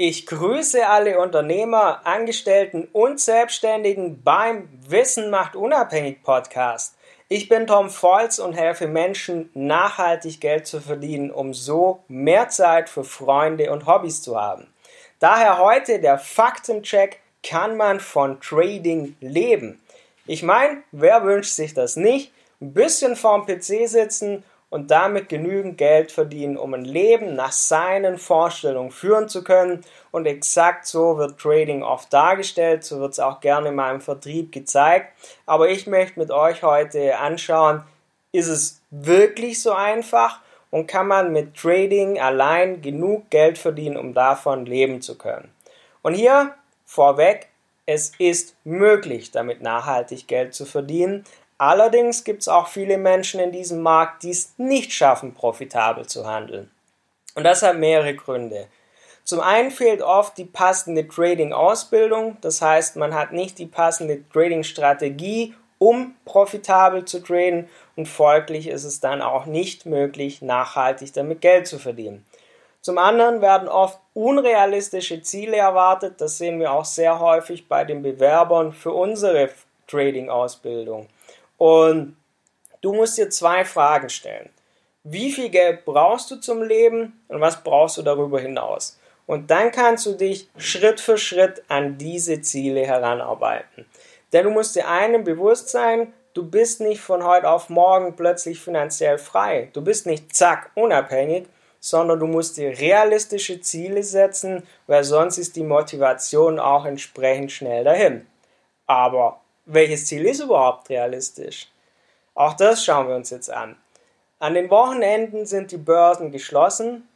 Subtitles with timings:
[0.00, 6.96] Ich grüße alle Unternehmer, Angestellten und Selbstständigen beim Wissen macht unabhängig Podcast.
[7.26, 12.88] Ich bin Tom Volz und helfe Menschen, nachhaltig Geld zu verdienen, um so mehr Zeit
[12.88, 14.72] für Freunde und Hobbys zu haben.
[15.18, 19.80] Daher heute der Faktencheck, kann man von Trading leben?
[20.26, 22.32] Ich meine, wer wünscht sich das nicht?
[22.60, 28.18] Ein bisschen vorm PC sitzen und damit genügend Geld verdienen, um ein Leben nach seinen
[28.18, 29.82] Vorstellungen führen zu können.
[30.10, 34.52] Und exakt so wird Trading oft dargestellt, so wird es auch gerne in meinem Vertrieb
[34.52, 35.12] gezeigt.
[35.46, 37.82] Aber ich möchte mit euch heute anschauen,
[38.32, 44.12] ist es wirklich so einfach und kann man mit Trading allein genug Geld verdienen, um
[44.12, 45.50] davon leben zu können.
[46.02, 47.48] Und hier vorweg,
[47.86, 51.24] es ist möglich, damit nachhaltig Geld zu verdienen,
[51.58, 56.24] Allerdings gibt es auch viele Menschen in diesem Markt, die es nicht schaffen, profitabel zu
[56.24, 56.70] handeln.
[57.34, 58.68] Und das hat mehrere Gründe.
[59.24, 65.54] Zum einen fehlt oft die passende Trading-Ausbildung, das heißt, man hat nicht die passende Trading-Strategie,
[65.78, 71.66] um profitabel zu traden und folglich ist es dann auch nicht möglich, nachhaltig damit Geld
[71.66, 72.24] zu verdienen.
[72.80, 78.02] Zum anderen werden oft unrealistische Ziele erwartet, das sehen wir auch sehr häufig bei den
[78.02, 79.50] Bewerbern für unsere
[79.88, 81.08] Trading-Ausbildung.
[81.58, 82.16] Und
[82.80, 84.48] du musst dir zwei Fragen stellen.
[85.04, 88.98] Wie viel Geld brauchst du zum Leben und was brauchst du darüber hinaus?
[89.26, 93.84] Und dann kannst du dich Schritt für Schritt an diese Ziele heranarbeiten.
[94.32, 98.60] Denn du musst dir einem bewusst sein, du bist nicht von heute auf morgen plötzlich
[98.60, 99.68] finanziell frei.
[99.72, 101.46] Du bist nicht zack unabhängig,
[101.80, 107.84] sondern du musst dir realistische Ziele setzen, weil sonst ist die Motivation auch entsprechend schnell
[107.84, 108.26] dahin.
[108.86, 111.68] Aber welches Ziel ist überhaupt realistisch?
[112.34, 113.76] Auch das schauen wir uns jetzt an.
[114.38, 117.08] An den Wochenenden sind die Börsen geschlossen.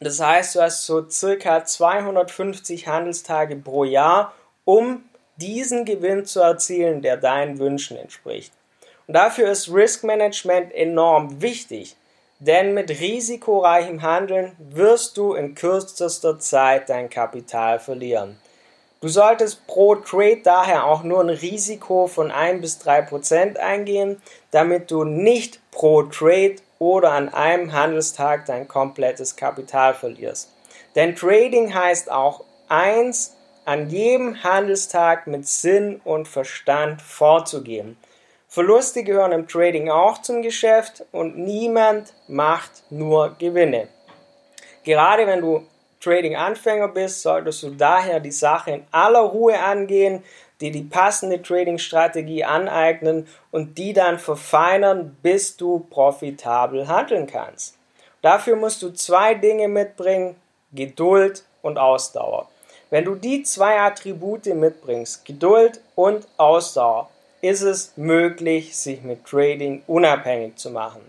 [0.00, 5.04] Das heißt, du hast so circa 250 Handelstage pro Jahr, um
[5.36, 8.52] diesen Gewinn zu erzielen, der deinen Wünschen entspricht.
[9.06, 11.96] Und dafür ist Risk Management enorm wichtig,
[12.38, 18.38] denn mit risikoreichem Handeln wirst du in kürzester Zeit dein Kapital verlieren.
[19.04, 24.22] Du solltest pro Trade daher auch nur ein Risiko von 1 bis 3 Prozent eingehen,
[24.50, 30.52] damit du nicht pro Trade oder an einem Handelstag dein komplettes Kapital verlierst.
[30.94, 37.98] Denn Trading heißt auch eins, an jedem Handelstag mit Sinn und Verstand vorzugehen.
[38.48, 43.88] Verluste gehören im Trading auch zum Geschäft und niemand macht nur Gewinne.
[44.82, 45.66] Gerade wenn du
[46.04, 50.22] Trading-Anfänger bist, solltest du daher die Sache in aller Ruhe angehen,
[50.60, 57.76] dir die passende Trading-Strategie aneignen und die dann verfeinern, bis du profitabel handeln kannst.
[58.22, 60.36] Dafür musst du zwei Dinge mitbringen,
[60.72, 62.48] Geduld und Ausdauer.
[62.90, 67.10] Wenn du die zwei Attribute mitbringst, Geduld und Ausdauer,
[67.40, 71.02] ist es möglich, sich mit Trading unabhängig zu machen.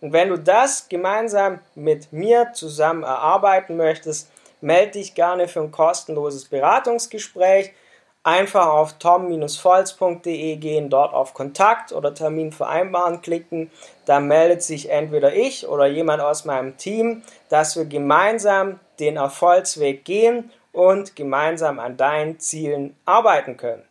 [0.00, 4.28] Und wenn du das gemeinsam mit mir zusammen erarbeiten möchtest,
[4.62, 7.72] melde dich gerne für ein kostenloses Beratungsgespräch.
[8.24, 13.70] Einfach auf tom-volz.de gehen, dort auf Kontakt oder Termin vereinbaren klicken.
[14.06, 20.04] Da meldet sich entweder ich oder jemand aus meinem Team, dass wir gemeinsam den Erfolgsweg
[20.04, 23.82] gehen und gemeinsam an deinen Zielen arbeiten können.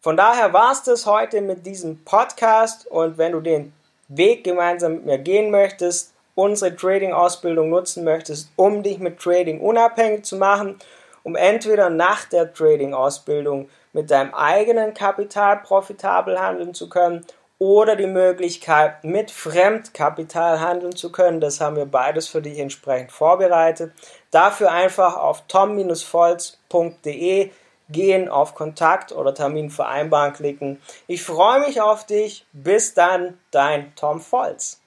[0.00, 3.72] Von daher war es das heute mit diesem Podcast und wenn du den
[4.08, 10.24] Weg gemeinsam mit mir gehen möchtest, unsere Trading-Ausbildung nutzen möchtest, um dich mit Trading unabhängig
[10.24, 10.78] zu machen,
[11.22, 17.24] um entweder nach der Trading-Ausbildung mit deinem eigenen Kapital profitabel handeln zu können
[17.58, 21.40] oder die Möglichkeit, mit Fremdkapital handeln zu können.
[21.40, 23.92] Das haben wir beides für dich entsprechend vorbereitet.
[24.30, 27.50] Dafür einfach auf tom-volz.de
[27.90, 30.80] gehen, auf Kontakt oder Termin vereinbaren klicken.
[31.06, 32.46] Ich freue mich auf dich.
[32.52, 34.80] Bis dann, dein Tom Volz.